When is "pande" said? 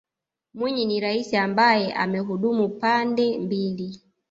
2.69-3.39